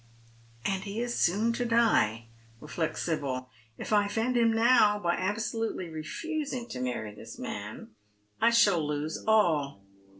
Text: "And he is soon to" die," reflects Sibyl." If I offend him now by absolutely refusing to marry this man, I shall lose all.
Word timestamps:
"And 0.65 0.83
he 0.83 0.99
is 0.99 1.13
soon 1.13 1.53
to" 1.53 1.63
die," 1.63 2.25
reflects 2.59 3.03
Sibyl." 3.03 3.51
If 3.77 3.93
I 3.93 4.07
offend 4.07 4.35
him 4.35 4.51
now 4.51 4.97
by 4.97 5.13
absolutely 5.13 5.89
refusing 5.89 6.65
to 6.69 6.81
marry 6.81 7.13
this 7.13 7.37
man, 7.37 7.91
I 8.41 8.49
shall 8.49 8.83
lose 8.83 9.23
all. 9.27 9.83